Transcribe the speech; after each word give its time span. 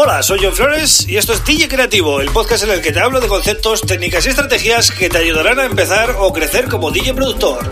Hola, 0.00 0.22
soy 0.22 0.38
John 0.40 0.52
Flores 0.52 1.08
y 1.08 1.16
esto 1.16 1.32
es 1.32 1.44
DJ 1.44 1.66
Creativo, 1.66 2.20
el 2.20 2.30
podcast 2.30 2.62
en 2.62 2.70
el 2.70 2.80
que 2.80 2.92
te 2.92 3.00
hablo 3.00 3.20
de 3.20 3.26
conceptos, 3.26 3.80
técnicas 3.80 4.24
y 4.26 4.28
estrategias 4.28 4.92
que 4.92 5.08
te 5.08 5.18
ayudarán 5.18 5.58
a 5.58 5.64
empezar 5.64 6.14
o 6.20 6.32
crecer 6.32 6.68
como 6.68 6.92
DJ 6.92 7.14
productor. 7.14 7.68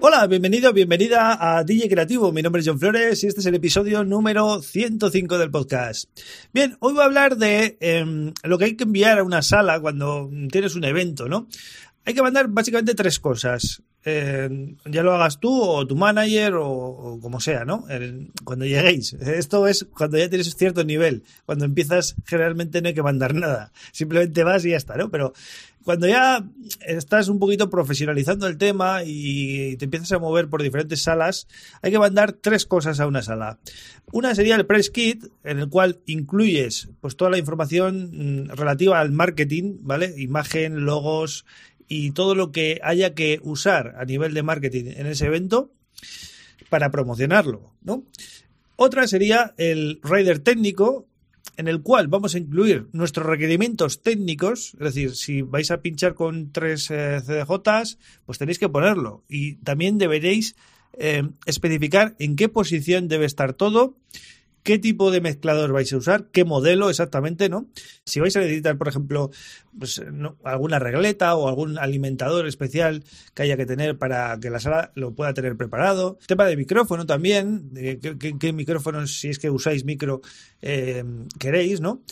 Hola, 0.00 0.26
bienvenido, 0.26 0.72
bienvenida 0.72 1.38
a 1.38 1.62
DJ 1.62 1.88
Creativo. 1.88 2.32
Mi 2.32 2.42
nombre 2.42 2.60
es 2.60 2.66
John 2.66 2.80
Flores 2.80 3.22
y 3.22 3.28
este 3.28 3.40
es 3.40 3.46
el 3.46 3.54
episodio 3.54 4.02
número 4.02 4.60
105 4.60 5.38
del 5.38 5.52
podcast. 5.52 6.10
Bien, 6.52 6.76
hoy 6.80 6.94
voy 6.94 7.02
a 7.02 7.04
hablar 7.04 7.36
de 7.36 7.76
em, 7.80 8.32
lo 8.42 8.58
que 8.58 8.64
hay 8.64 8.76
que 8.76 8.82
enviar 8.82 9.20
a 9.20 9.22
una 9.22 9.42
sala 9.42 9.78
cuando 9.80 10.28
tienes 10.50 10.74
un 10.74 10.82
evento, 10.82 11.28
¿no? 11.28 11.46
Hay 12.08 12.14
que 12.14 12.22
mandar 12.22 12.48
básicamente 12.48 12.94
tres 12.94 13.20
cosas. 13.20 13.82
Eh, 14.02 14.76
ya 14.86 15.02
lo 15.02 15.12
hagas 15.12 15.40
tú 15.40 15.52
o 15.52 15.86
tu 15.86 15.94
manager 15.94 16.54
o, 16.54 17.18
como 17.20 17.38
sea, 17.38 17.66
¿no? 17.66 17.84
cuando 18.44 18.64
lleguéis. 18.64 19.12
Esto 19.12 19.68
es 19.68 19.86
cuando 19.94 20.16
ya 20.16 20.30
tienes 20.30 20.56
cierto 20.56 20.84
nivel. 20.84 21.22
Cuando 21.44 21.66
empiezas, 21.66 22.16
generalmente 22.24 22.80
no 22.80 22.88
hay 22.88 22.94
que 22.94 23.02
mandar 23.02 23.34
nada. 23.34 23.72
Simplemente 23.92 24.42
vas 24.42 24.64
y 24.64 24.70
ya 24.70 24.78
está, 24.78 24.96
¿no? 24.96 25.10
Pero 25.10 25.34
cuando 25.84 26.08
ya 26.08 26.42
estás 26.86 27.28
un 27.28 27.38
poquito 27.38 27.68
profesionalizando 27.68 28.46
el 28.46 28.56
tema 28.56 29.02
y 29.04 29.76
te 29.76 29.84
empiezas 29.84 30.12
a 30.12 30.18
mover 30.18 30.48
por 30.48 30.62
diferentes 30.62 31.02
salas, 31.02 31.46
hay 31.82 31.90
que 31.90 31.98
mandar 31.98 32.32
tres 32.32 32.64
cosas 32.64 33.00
a 33.00 33.06
una 33.06 33.20
sala. 33.20 33.58
Una 34.12 34.34
sería 34.34 34.56
el 34.56 34.64
press 34.64 34.88
kit, 34.88 35.26
en 35.44 35.58
el 35.58 35.68
cual 35.68 36.00
incluyes 36.06 36.88
pues 37.02 37.16
toda 37.16 37.30
la 37.30 37.38
información 37.38 38.46
mm, 38.46 38.48
relativa 38.56 38.98
al 38.98 39.12
marketing, 39.12 39.76
¿vale? 39.82 40.14
Imagen, 40.16 40.86
logos, 40.86 41.44
y 41.88 42.12
todo 42.12 42.34
lo 42.34 42.52
que 42.52 42.80
haya 42.82 43.14
que 43.14 43.40
usar 43.42 43.94
a 43.98 44.04
nivel 44.04 44.34
de 44.34 44.42
marketing 44.42 44.84
en 44.96 45.06
ese 45.06 45.26
evento 45.26 45.72
para 46.68 46.90
promocionarlo, 46.90 47.72
¿no? 47.82 48.04
Otra 48.76 49.08
sería 49.08 49.54
el 49.56 50.00
rider 50.04 50.38
técnico, 50.38 51.08
en 51.56 51.66
el 51.66 51.82
cual 51.82 52.06
vamos 52.06 52.34
a 52.34 52.38
incluir 52.38 52.86
nuestros 52.92 53.26
requerimientos 53.26 54.02
técnicos, 54.02 54.74
es 54.74 54.80
decir, 54.94 55.16
si 55.16 55.42
vais 55.42 55.70
a 55.72 55.80
pinchar 55.80 56.14
con 56.14 56.52
tres 56.52 56.88
eh, 56.90 57.20
CDJs, 57.20 57.98
pues 58.24 58.38
tenéis 58.38 58.60
que 58.60 58.68
ponerlo. 58.68 59.24
Y 59.28 59.56
también 59.56 59.98
deberéis 59.98 60.54
eh, 60.92 61.28
especificar 61.46 62.14
en 62.20 62.36
qué 62.36 62.48
posición 62.48 63.08
debe 63.08 63.26
estar 63.26 63.54
todo 63.54 63.96
qué 64.68 64.78
tipo 64.78 65.10
de 65.10 65.22
mezclador 65.22 65.72
vais 65.72 65.90
a 65.94 65.96
usar, 65.96 66.26
qué 66.30 66.44
modelo 66.44 66.90
exactamente, 66.90 67.48
¿no? 67.48 67.70
Si 68.04 68.20
vais 68.20 68.36
a 68.36 68.40
necesitar, 68.40 68.76
por 68.76 68.86
ejemplo, 68.86 69.30
pues, 69.78 70.02
alguna 70.44 70.78
regleta 70.78 71.34
o 71.36 71.48
algún 71.48 71.78
alimentador 71.78 72.46
especial 72.46 73.02
que 73.32 73.44
haya 73.44 73.56
que 73.56 73.64
tener 73.64 73.96
para 73.96 74.38
que 74.38 74.50
la 74.50 74.60
sala 74.60 74.92
lo 74.94 75.14
pueda 75.14 75.32
tener 75.32 75.56
preparado. 75.56 76.18
Tema 76.26 76.44
de 76.44 76.58
micrófono 76.58 77.06
también, 77.06 77.70
qué, 78.38 78.52
micrófonos, 78.52 79.18
si 79.18 79.30
es 79.30 79.38
que 79.38 79.48
usáis 79.48 79.86
micro, 79.86 80.20
eh, 80.60 81.02
queréis, 81.38 81.80
¿no? 81.80 82.02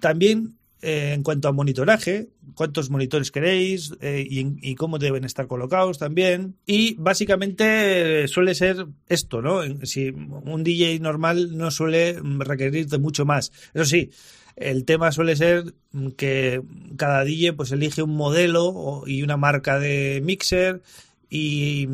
También 0.00 0.57
eh, 0.80 1.12
en 1.14 1.22
cuanto 1.22 1.48
a 1.48 1.52
monitoraje, 1.52 2.28
cuántos 2.54 2.88
monitores 2.88 3.30
queréis 3.30 3.92
eh, 4.00 4.24
y, 4.28 4.74
cómo 4.76 4.98
deben 4.98 5.24
estar 5.24 5.46
colocados 5.46 5.98
también. 5.98 6.56
Y 6.66 6.94
básicamente 6.94 8.28
suele 8.28 8.54
ser 8.54 8.86
esto, 9.08 9.42
¿no? 9.42 9.62
Si 9.84 10.10
un 10.10 10.62
DJ 10.62 11.00
normal 11.00 11.56
no 11.56 11.70
suele 11.70 12.18
requerir 12.22 12.86
de 12.86 12.98
mucho 12.98 13.24
más. 13.24 13.50
Eso 13.74 13.84
sí, 13.84 14.10
el 14.54 14.84
tema 14.84 15.12
suele 15.12 15.36
ser 15.36 15.74
que 16.16 16.62
cada 16.96 17.24
DJ 17.24 17.54
pues 17.54 17.72
elige 17.72 18.02
un 18.02 18.14
modelo 18.14 19.02
y 19.06 19.22
una 19.22 19.36
marca 19.36 19.78
de 19.78 20.20
mixer 20.22 20.82
y 21.30 21.88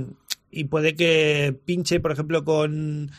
y 0.54 0.64
puede 0.64 0.94
que 0.94 1.58
pinche, 1.64 2.00
por 2.00 2.12
ejemplo, 2.12 2.44
con, 2.44 3.10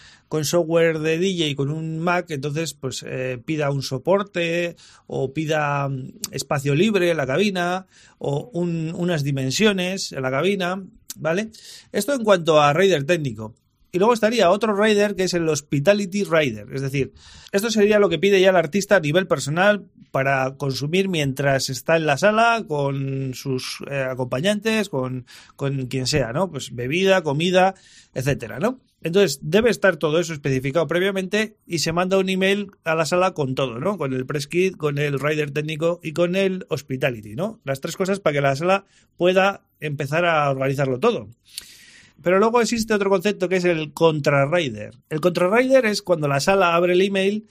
software 0.44 1.00
de 1.00 1.18
DJ 1.18 1.56
con 1.56 1.70
un 1.70 2.00
Mac, 2.00 2.30
entonces 2.30 2.74
pues 2.74 3.06
eh, 3.08 3.42
pida 3.46 3.72
un 3.72 3.82
soporte 3.82 4.76
o 5.08 5.34
pida 5.34 5.88
mm, 5.88 6.12
espacio 6.32 6.76
libre 6.76 7.12
en 7.12 7.18
la 7.18 7.26
cabina 7.26 7.88
o 8.18 8.50
unas 8.54 9.24
dimensiones 9.24 10.12
en 10.12 10.22
la 10.22 10.32
cabina, 10.32 10.84
¿vale? 11.16 11.52
Esto 11.94 12.14
en 12.14 12.24
cuanto 12.24 12.62
a 12.62 12.74
Raider 12.74 13.06
técnico. 13.06 13.56
Y 13.96 13.98
luego 13.98 14.14
estaría 14.14 14.52
otro 14.52 14.76
rider 14.76 15.16
que 15.16 15.24
es 15.24 15.34
el 15.34 15.48
Hospitality 15.48 16.26
Rider. 16.26 16.68
Es 16.74 16.82
decir, 16.82 17.14
esto 17.54 17.72
sería 17.72 17.98
lo 17.98 18.10
que 18.10 18.20
pide 18.20 18.42
ya 18.42 18.50
el 18.50 18.58
artista 18.58 18.98
a 18.98 19.00
nivel 19.00 19.26
personal 19.26 19.86
para 20.12 20.58
consumir 20.58 21.08
mientras 21.08 21.70
está 21.70 21.96
en 21.96 22.06
la 22.06 22.18
sala 22.18 22.66
con 22.68 23.34
sus 23.36 23.78
eh, 23.90 24.06
acompañantes, 24.12 24.90
con, 24.90 25.26
con 25.56 25.86
quien 25.86 26.08
sea, 26.08 26.34
¿no? 26.34 26.52
Pues 26.52 26.76
bebida, 26.76 27.24
comida, 27.24 27.74
etcétera, 28.14 28.60
¿no? 28.60 28.82
Entonces, 29.02 29.40
debe 29.42 29.70
estar 29.70 29.96
todo 29.96 30.20
eso 30.20 30.34
especificado 30.34 30.88
previamente 30.88 31.56
y 31.66 31.80
se 31.80 31.94
manda 31.94 32.18
un 32.18 32.28
email 32.28 32.72
a 32.84 32.96
la 32.96 33.06
sala 33.06 33.34
con 33.34 33.56
todo, 33.56 33.80
¿no? 33.80 33.98
Con 33.98 34.12
el 34.12 34.26
press 34.26 34.48
kit, 34.48 34.76
con 34.76 34.98
el 34.98 35.22
rider 35.22 35.52
técnico 35.52 36.02
y 36.04 36.12
con 36.12 36.36
el 36.36 36.66
hospitality, 36.68 37.36
¿no? 37.36 37.62
Las 37.64 37.80
tres 37.80 37.96
cosas 37.96 38.20
para 38.20 38.34
que 38.34 38.42
la 38.42 38.58
sala 38.58 38.88
pueda 39.16 39.64
empezar 39.80 40.26
a 40.26 40.52
organizarlo 40.52 41.00
todo. 41.00 41.30
Pero 42.22 42.40
luego 42.40 42.62
existe 42.62 42.94
otro 42.94 43.10
concepto 43.10 43.50
que 43.50 43.58
es 43.58 43.66
el 43.66 43.94
contrarrider. 43.94 44.96
El 45.10 45.22
contrarrider 45.22 45.86
es 45.86 46.02
cuando 46.02 46.28
la 46.28 46.40
sala 46.40 46.76
abre 46.76 46.94
el 46.94 47.02
email, 47.02 47.48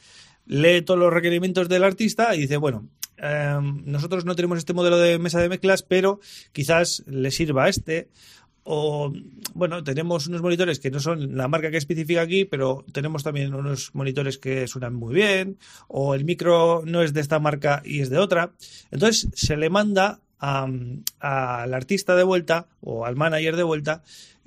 lee 0.47 0.82
todos 0.82 0.98
los 0.98 1.12
requerimientos 1.12 1.69
del 1.69 1.84
artista 1.84 2.34
y 2.34 2.41
dice, 2.41 2.56
bueno, 2.56 2.88
em, 3.16 3.82
nosotros 3.84 4.25
no 4.25 4.34
tenemos 4.34 4.58
este 4.58 4.75
modelo 4.75 4.98
de 4.98 5.19
mesa 5.19 5.41
de 5.41 5.48
mezclas, 5.48 5.82
pero 5.82 6.20
quizás 6.52 7.02
le 7.06 7.30
sirva 7.30 7.69
este. 7.69 8.08
O, 8.66 9.12
bueno, 9.52 9.84
tenemos 9.84 10.26
unos 10.26 10.41
monitores 10.41 10.81
que 10.81 10.91
no 10.91 10.98
son 10.98 11.36
la 11.36 11.48
marca 11.48 11.70
que 11.70 11.76
especifica 11.76 12.22
aquí, 12.22 12.46
pero 12.46 12.84
tenemos 12.92 13.22
también 13.22 13.54
unos 13.54 13.94
monitores 13.94 14.38
que 14.38 14.66
suenan 14.66 14.94
muy 14.94 15.14
bien. 15.14 15.58
O 15.86 16.14
el 16.14 16.25
micro 16.25 16.82
no 16.86 17.02
es 17.02 17.12
de 17.12 17.20
esta 17.20 17.38
marca 17.38 17.82
y 17.84 18.00
es 18.00 18.08
de 18.08 18.19
otra. 18.19 18.52
Entonces 18.91 19.28
se 19.34 19.58
le 19.58 19.69
manda 19.69 20.20
al 20.38 21.75
artista 21.75 22.16
de 22.16 22.22
vuelta 22.22 22.69
o 22.81 23.06
al 23.06 23.16
manager 23.16 23.56
de 23.56 23.62
vuelta 23.62 24.02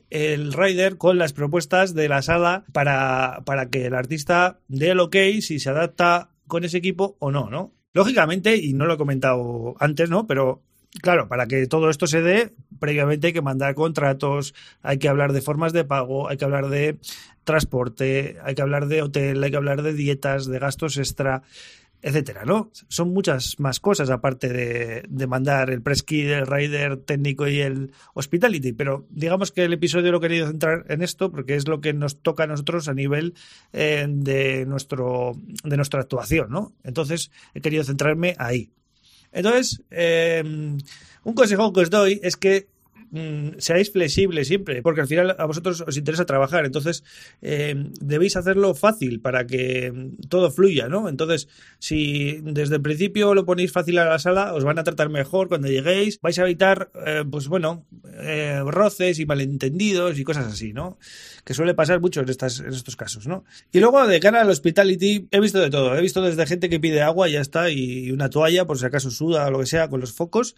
el 0.09 0.53
rider 0.53 0.97
con 0.97 1.17
las 1.17 1.33
propuestas 1.33 1.93
de 1.93 2.09
la 2.09 2.21
sala 2.21 2.65
para, 2.71 3.41
para 3.45 3.69
que 3.69 3.85
el 3.85 3.93
artista 3.93 4.59
dé 4.67 4.91
el 4.91 4.99
ok 4.99 5.15
si 5.41 5.59
se 5.59 5.69
adapta 5.69 6.29
con 6.47 6.63
ese 6.63 6.77
equipo 6.77 7.17
o 7.19 7.31
no, 7.31 7.49
¿no? 7.49 7.73
Lógicamente, 7.93 8.55
y 8.57 8.73
no 8.73 8.85
lo 8.85 8.93
he 8.93 8.97
comentado 8.97 9.75
antes, 9.79 10.09
¿no? 10.09 10.27
Pero 10.27 10.61
claro, 11.01 11.27
para 11.27 11.47
que 11.47 11.67
todo 11.67 11.89
esto 11.89 12.07
se 12.07 12.21
dé, 12.21 12.53
previamente 12.79 13.27
hay 13.27 13.33
que 13.33 13.41
mandar 13.41 13.75
contratos, 13.75 14.53
hay 14.81 14.97
que 14.97 15.09
hablar 15.09 15.33
de 15.33 15.41
formas 15.41 15.73
de 15.73 15.83
pago, 15.83 16.29
hay 16.29 16.37
que 16.37 16.45
hablar 16.45 16.69
de 16.69 16.97
transporte, 17.43 18.37
hay 18.43 18.55
que 18.55 18.61
hablar 18.61 18.87
de 18.87 19.01
hotel, 19.01 19.43
hay 19.43 19.51
que 19.51 19.57
hablar 19.57 19.81
de 19.81 19.93
dietas, 19.93 20.47
de 20.47 20.59
gastos 20.59 20.97
extra 20.97 21.43
etcétera, 22.01 22.45
¿no? 22.45 22.71
Son 22.87 23.11
muchas 23.11 23.59
más 23.59 23.79
cosas 23.79 24.09
aparte 24.09 24.49
de, 24.49 25.27
mandar 25.27 25.69
el 25.71 25.81
press 25.81 26.05
el 26.09 26.45
rider 26.45 26.97
técnico 26.97 27.47
y 27.47 27.59
el 27.59 27.91
hospitality, 28.13 28.73
pero 28.73 29.07
digamos 29.09 29.51
que 29.51 29.63
el 29.63 29.73
episodio 29.73 30.11
lo 30.11 30.19
he 30.19 30.21
querido 30.21 30.47
centrar 30.47 30.85
en 30.89 31.01
esto 31.01 31.31
porque 31.31 31.55
es 31.55 31.67
lo 31.67 31.81
que 31.81 31.93
nos 31.93 32.21
toca 32.21 32.43
a 32.43 32.47
nosotros 32.47 32.87
a 32.87 32.93
nivel 32.93 33.33
eh, 33.73 34.05
de, 34.07 34.65
nuestro, 34.65 35.33
de 35.63 35.75
nuestra 35.75 36.01
actuación, 36.01 36.49
¿no? 36.49 36.73
Entonces 36.83 37.31
he 37.53 37.61
querido 37.61 37.83
centrarme 37.83 38.35
ahí. 38.37 38.71
Entonces, 39.31 39.83
eh, 39.91 40.43
un 41.23 41.33
consejo 41.33 41.73
que 41.73 41.81
os 41.81 41.89
doy 41.89 42.19
es 42.23 42.37
que 42.37 42.67
Mm, 43.09 43.59
seáis 43.59 43.89
flexibles 43.89 44.47
siempre, 44.47 44.81
porque 44.81 44.99
al 44.99 45.07
final 45.07 45.33
a 45.37 45.45
vosotros 45.45 45.79
os 45.87 45.95
interesa 45.95 46.25
trabajar, 46.25 46.65
entonces 46.65 47.05
eh, 47.41 47.73
debéis 48.01 48.35
hacerlo 48.35 48.75
fácil 48.75 49.21
para 49.21 49.47
que 49.47 50.11
todo 50.27 50.51
fluya, 50.51 50.89
¿no? 50.89 51.07
Entonces, 51.07 51.47
si 51.79 52.39
desde 52.43 52.75
el 52.75 52.81
principio 52.81 53.33
lo 53.33 53.45
ponéis 53.45 53.71
fácil 53.71 53.99
a 53.99 54.05
la 54.05 54.19
sala, 54.19 54.53
os 54.53 54.65
van 54.65 54.77
a 54.77 54.83
tratar 54.83 55.07
mejor 55.07 55.47
cuando 55.47 55.69
lleguéis, 55.69 56.19
vais 56.21 56.37
a 56.37 56.41
evitar, 56.41 56.91
eh, 57.05 57.23
pues 57.29 57.47
bueno, 57.47 57.85
eh, 58.19 58.61
roces 58.65 59.19
y 59.19 59.25
malentendidos 59.25 60.19
y 60.19 60.25
cosas 60.25 60.47
así, 60.47 60.73
¿no? 60.73 60.97
Que 61.45 61.53
suele 61.53 61.73
pasar 61.73 62.01
mucho 62.01 62.19
en, 62.19 62.29
estas, 62.29 62.59
en 62.59 62.73
estos 62.73 62.97
casos, 62.97 63.25
¿no? 63.25 63.45
Y 63.71 63.79
luego, 63.79 64.05
de 64.05 64.19
cara 64.19 64.41
al 64.41 64.49
hospitality, 64.49 65.29
he 65.31 65.39
visto 65.39 65.59
de 65.59 65.69
todo, 65.69 65.95
he 65.95 66.01
visto 66.01 66.21
desde 66.21 66.45
gente 66.45 66.69
que 66.69 66.81
pide 66.81 67.01
agua 67.01 67.29
ya 67.29 67.39
está, 67.39 67.69
y 67.69 68.11
una 68.11 68.29
toalla 68.29 68.65
por 68.65 68.77
si 68.77 68.85
acaso 68.85 69.11
suda 69.11 69.47
o 69.47 69.51
lo 69.51 69.59
que 69.59 69.65
sea 69.65 69.89
con 69.89 70.01
los 70.01 70.11
focos 70.11 70.55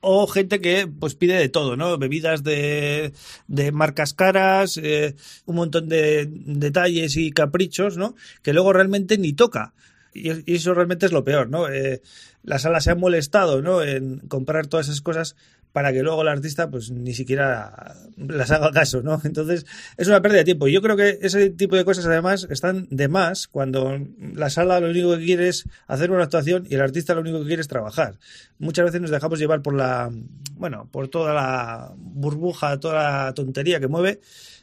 o 0.00 0.26
gente 0.26 0.60
que 0.60 0.86
pues 0.86 1.14
pide 1.14 1.34
de 1.34 1.48
todo, 1.48 1.76
¿no? 1.76 1.98
Bebidas 1.98 2.44
de, 2.44 3.12
de 3.46 3.72
marcas 3.72 4.14
caras, 4.14 4.78
eh, 4.82 5.14
un 5.46 5.56
montón 5.56 5.88
de 5.88 6.26
detalles 6.30 7.16
y 7.16 7.30
caprichos, 7.30 7.96
¿no? 7.96 8.14
Que 8.42 8.52
luego 8.52 8.72
realmente 8.72 9.18
ni 9.18 9.32
toca. 9.32 9.74
Y, 10.18 10.54
eso 10.54 10.74
realmente 10.74 11.06
es 11.06 11.12
lo 11.12 11.24
peor, 11.24 11.48
¿no? 11.48 11.68
Eh, 11.68 12.02
la 12.42 12.58
sala 12.58 12.80
se 12.80 12.90
ha 12.90 12.94
molestado, 12.94 13.62
¿no? 13.62 13.82
En 13.82 14.20
comprar 14.28 14.66
todas 14.66 14.88
esas 14.88 15.00
cosas 15.00 15.36
para 15.72 15.92
que 15.92 16.02
luego 16.02 16.22
el 16.22 16.28
artista 16.28 16.70
pues 16.70 16.90
ni 16.90 17.14
siquiera 17.14 17.94
las 18.16 18.50
haga 18.50 18.70
caso, 18.72 19.02
¿no? 19.02 19.20
Entonces 19.24 19.66
es 19.96 20.08
una 20.08 20.22
pérdida 20.22 20.38
de 20.38 20.44
tiempo. 20.44 20.68
Yo 20.68 20.82
creo 20.82 20.96
que 20.96 21.18
ese 21.22 21.50
tipo 21.50 21.76
de 21.76 21.84
cosas 21.84 22.06
además 22.06 22.46
están 22.50 22.88
de 22.90 23.08
más 23.08 23.48
cuando 23.48 23.98
la 24.34 24.50
sala 24.50 24.80
lo 24.80 24.90
único 24.90 25.16
que 25.16 25.24
quiere 25.24 25.48
es 25.48 25.68
hacer 25.86 26.10
una 26.10 26.24
actuación 26.24 26.66
y 26.68 26.74
el 26.74 26.80
artista 26.80 27.14
lo 27.14 27.20
único 27.20 27.40
que 27.40 27.46
quiere 27.46 27.62
es 27.62 27.68
trabajar. 27.68 28.18
Muchas 28.58 28.86
veces 28.86 29.00
nos 29.00 29.10
dejamos 29.10 29.38
llevar 29.38 29.62
por 29.62 29.74
la, 29.74 30.10
bueno, 30.56 30.88
por 30.90 31.08
toda 31.08 31.34
la 31.34 31.92
burbuja, 31.96 32.80
toda 32.80 33.26
la 33.26 33.34
tontería 33.34 33.78
que 33.78 33.88
mueve. 33.88 34.20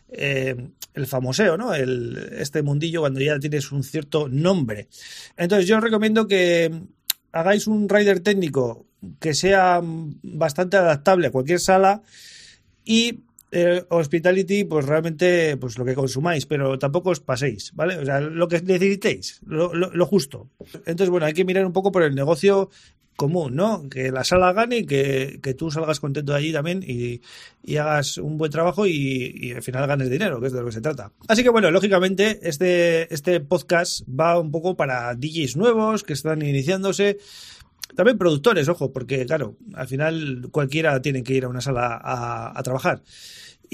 Eh, 0.10 0.56
el 0.94 1.08
famoseo, 1.08 1.58
¿no? 1.58 1.74
El, 1.74 2.30
este 2.38 2.62
mundillo 2.64 3.02
cuando 3.02 3.20
ya 3.20 3.38
tienes 3.40 3.72
un 3.72 3.84
cierto 3.84 4.28
nombre. 4.30 4.88
Entonces 5.38 5.68
yo 5.68 5.78
os 5.78 5.84
recomiendo 5.84 6.28
que 6.28 6.72
hagáis 7.32 7.68
un 7.68 7.90
rider 7.90 8.22
técnico 8.22 8.86
que 9.20 9.34
sea 9.34 9.82
bastante 9.84 10.78
adaptable 10.78 11.28
a 11.28 11.32
cualquier 11.32 11.60
sala 11.60 12.02
y 12.86 13.26
eh, 13.52 13.86
hospitality, 13.90 14.64
pues 14.66 14.86
realmente, 14.86 15.56
pues 15.58 15.78
lo 15.78 15.86
que 15.86 15.96
consumáis, 15.96 16.46
pero 16.46 16.78
tampoco 16.80 17.12
os 17.12 17.20
paséis, 17.20 17.72
¿vale? 17.74 17.98
O 17.98 18.06
sea, 18.06 18.20
lo 18.20 18.48
que 18.48 18.62
necesitéis, 18.62 19.40
lo, 19.46 19.74
lo, 19.74 20.06
justo. 20.06 20.50
Entonces, 20.86 21.10
bueno, 21.10 21.26
hay 21.26 21.34
que 21.34 21.46
mirar 21.46 21.66
un 21.66 21.72
poco 21.72 21.92
por 21.92 22.04
el 22.04 22.16
negocio 22.16 22.70
común, 23.16 23.56
¿no? 23.56 23.88
Que 23.90 24.12
la 24.12 24.24
sala 24.24 24.54
gane 24.54 24.80
y 24.80 24.86
que, 24.86 25.40
que 25.42 25.54
tú 25.54 25.72
salgas 25.72 26.00
contento 26.00 26.34
de 26.34 26.38
allí 26.38 26.54
también 26.54 26.84
y, 26.86 27.22
y 27.64 27.78
hagas 27.78 28.18
un 28.18 28.38
buen 28.38 28.52
trabajo 28.52 28.86
y, 28.86 29.34
y, 29.36 29.52
al 29.54 29.64
final 29.64 29.88
ganes 29.88 30.10
dinero, 30.10 30.40
que 30.42 30.48
es 30.48 30.54
de 30.54 30.60
lo 30.60 30.66
que 30.66 30.72
se 30.72 30.82
trata. 30.82 31.12
Así 31.28 31.44
que 31.44 31.50
bueno, 31.50 31.72
lógicamente 31.72 32.40
este, 32.44 33.14
este 33.14 33.40
podcast 33.40 34.02
va 34.08 34.40
un 34.40 34.52
poco 34.52 34.76
para 34.76 35.14
DJs 35.16 35.58
nuevos 35.58 36.04
que 36.04 36.14
están 36.14 36.42
iniciándose. 36.42 37.18
También 37.96 38.18
productores, 38.18 38.68
ojo, 38.68 38.92
porque 38.92 39.26
claro, 39.26 39.56
al 39.74 39.88
final 39.88 40.48
cualquiera 40.52 41.02
tiene 41.02 41.24
que 41.24 41.34
ir 41.34 41.46
a 41.46 41.50
una 41.50 41.62
sala 41.62 42.00
a, 42.02 42.58
a 42.58 42.64
trabajar. 42.64 43.02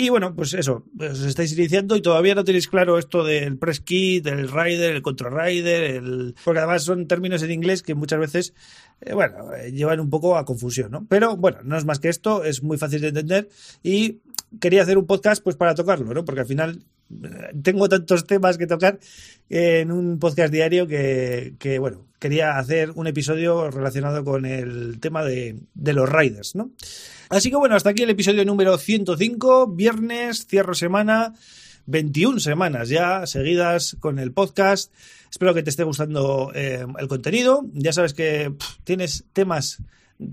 Y 0.01 0.09
bueno, 0.09 0.33
pues 0.35 0.55
eso, 0.55 0.83
os 0.99 1.21
estáis 1.21 1.53
iniciando 1.53 1.95
y 1.95 2.01
todavía 2.01 2.33
no 2.33 2.43
tenéis 2.43 2.67
claro 2.67 2.97
esto 2.97 3.23
del 3.23 3.59
press 3.59 3.81
kit, 3.81 4.23
del 4.23 4.51
rider, 4.51 4.95
el 4.95 5.03
contra 5.03 5.29
rider, 5.29 5.83
el... 5.83 6.33
porque 6.43 6.57
además 6.57 6.83
son 6.83 7.05
términos 7.05 7.43
en 7.43 7.51
inglés 7.51 7.83
que 7.83 7.93
muchas 7.93 8.19
veces, 8.19 8.55
eh, 9.01 9.13
bueno, 9.13 9.53
eh, 9.53 9.71
llevan 9.71 9.99
un 9.99 10.09
poco 10.09 10.37
a 10.37 10.45
confusión, 10.45 10.89
¿no? 10.89 11.05
Pero 11.07 11.37
bueno, 11.37 11.59
no 11.63 11.77
es 11.77 11.85
más 11.85 11.99
que 11.99 12.09
esto, 12.09 12.43
es 12.43 12.63
muy 12.63 12.79
fácil 12.79 13.01
de 13.01 13.09
entender 13.09 13.49
y 13.83 14.21
quería 14.59 14.81
hacer 14.81 14.97
un 14.97 15.05
podcast 15.05 15.43
pues 15.43 15.55
para 15.55 15.75
tocarlo, 15.75 16.11
¿no? 16.15 16.25
Porque 16.25 16.41
al 16.41 16.47
final 16.47 16.83
tengo 17.61 17.89
tantos 17.89 18.25
temas 18.25 18.57
que 18.57 18.67
tocar 18.67 18.99
en 19.49 19.91
un 19.91 20.19
podcast 20.19 20.51
diario 20.51 20.87
que, 20.87 21.77
bueno, 21.79 22.05
quería 22.19 22.57
hacer 22.57 22.91
un 22.91 23.07
episodio 23.07 23.69
relacionado 23.69 24.23
con 24.23 24.45
el 24.45 24.99
tema 24.99 25.23
de, 25.23 25.59
de 25.73 25.93
los 25.93 26.09
riders, 26.09 26.55
¿no? 26.55 26.71
Así 27.29 27.49
que 27.49 27.55
bueno, 27.55 27.75
hasta 27.75 27.91
aquí 27.91 28.03
el 28.03 28.09
episodio 28.09 28.43
número 28.43 28.77
105, 28.77 29.67
viernes, 29.67 30.47
cierro 30.47 30.73
semana, 30.73 31.33
21 31.85 32.39
semanas 32.39 32.89
ya 32.89 33.25
seguidas 33.25 33.95
con 33.99 34.19
el 34.19 34.33
podcast. 34.33 34.93
Espero 35.29 35.53
que 35.53 35.63
te 35.63 35.69
esté 35.69 35.83
gustando 35.83 36.51
eh, 36.53 36.85
el 36.99 37.07
contenido. 37.07 37.65
Ya 37.73 37.93
sabes 37.93 38.13
que 38.13 38.53
tienes 38.83 39.25
temas 39.33 39.81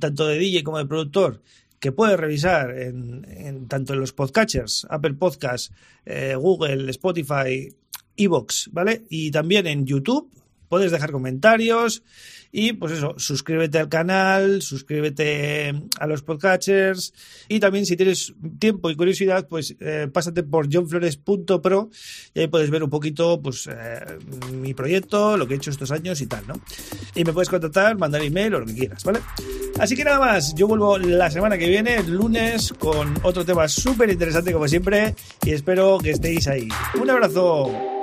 tanto 0.01 0.27
de 0.27 0.39
DJ 0.39 0.65
como 0.65 0.79
de 0.79 0.87
productor 0.87 1.43
que 1.81 1.93
puedes 1.93 2.19
revisar 2.19 2.77
en, 2.79 3.69
tanto 3.69 3.95
en 3.95 4.01
los 4.01 4.13
podcatchers, 4.13 4.87
Apple 4.91 5.15
Podcasts, 5.15 5.73
eh, 6.05 6.35
Google, 6.37 6.91
Spotify, 6.91 7.69
Evox, 8.17 8.71
¿vale? 8.73 9.05
Y 9.09 9.31
también 9.31 9.67
en 9.67 9.87
YouTube. 9.87 10.31
Puedes 10.69 10.93
dejar 10.93 11.13
comentarios 11.13 12.03
y 12.51 12.73
pues 12.73 12.93
eso, 12.93 13.15
suscríbete 13.19 13.79
al 13.79 13.89
canal, 13.89 14.63
suscríbete 14.63 15.75
a 15.99 16.07
los 16.07 16.23
podcatchers 16.23 17.13
y 17.49 17.61
también 17.61 17.85
si 17.85 17.97
tienes 17.97 18.35
tiempo 18.59 18.91
y 18.91 18.97
curiosidad, 18.97 19.47
pues 19.49 19.77
eh, 19.81 20.09
pásate 20.13 20.43
por 20.43 20.73
johnflores.pro 20.73 21.91
y 22.35 22.41
ahí 22.41 22.49
puedes 22.49 22.71
ver 22.71 22.83
un 22.83 22.91
poquito 22.91 23.41
pues 23.43 23.69
eh, 23.71 24.19
mi 24.53 24.73
proyecto, 24.75 25.37
lo 25.37 25.47
que 25.47 25.55
he 25.55 25.57
hecho 25.57 25.71
estos 25.71 25.91
años 25.91 26.21
y 26.21 26.27
tal, 26.27 26.47
¿no? 26.47 26.55
Y 27.15 27.25
me 27.25 27.33
puedes 27.33 27.49
contactar, 27.49 27.99
mandar 27.99 28.23
email 28.23 28.55
o 28.55 28.61
lo 28.61 28.67
que 28.67 28.75
quieras, 28.75 29.05
¿vale? 29.05 29.21
Así 29.79 29.95
que 29.95 30.05
nada 30.05 30.19
más, 30.19 30.55
yo 30.55 30.67
vuelvo 30.67 30.99
la 30.99 31.31
semana 31.31 31.59
que 31.59 31.69
viene, 31.69 31.97
el 31.97 32.13
lunes, 32.13 32.73
con 32.79 33.15
otro 33.23 33.45
tema 33.45 33.69
súper 33.69 34.11
interesante 34.11 34.53
como 34.53 34.67
siempre 34.67 35.15
y 35.45 35.53
espero 35.53 35.99
que 35.99 36.11
estéis 36.11 36.49
ahí. 36.49 36.69
Un 37.01 37.11
abrazo. 37.11 37.98